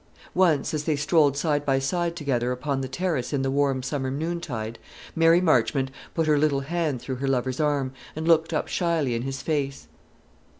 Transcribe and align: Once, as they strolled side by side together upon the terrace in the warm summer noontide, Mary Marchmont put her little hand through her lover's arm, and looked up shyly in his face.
Once, 0.33 0.73
as 0.73 0.85
they 0.85 0.95
strolled 0.95 1.37
side 1.37 1.63
by 1.63 1.77
side 1.77 2.15
together 2.15 2.51
upon 2.51 2.81
the 2.81 2.87
terrace 2.87 3.33
in 3.33 3.43
the 3.43 3.51
warm 3.51 3.83
summer 3.83 4.09
noontide, 4.09 4.79
Mary 5.15 5.39
Marchmont 5.39 5.91
put 6.15 6.25
her 6.25 6.39
little 6.39 6.61
hand 6.61 6.99
through 6.99 7.17
her 7.17 7.27
lover's 7.27 7.59
arm, 7.59 7.93
and 8.15 8.27
looked 8.27 8.51
up 8.51 8.67
shyly 8.67 9.13
in 9.13 9.21
his 9.21 9.43
face. 9.43 9.89